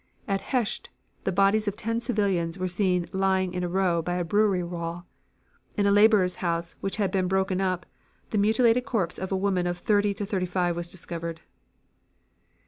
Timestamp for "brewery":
4.23-4.63